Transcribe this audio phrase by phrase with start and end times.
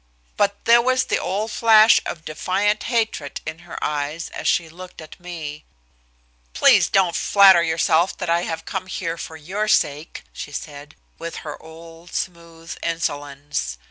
[0.35, 4.99] But there was the old flash of defiant hatred in her eyes as she looked
[4.99, 5.63] at me.
[6.53, 11.35] "Please don't flatter yourself that I have come here for your sake," she said, with
[11.45, 13.77] her old smooth insolence.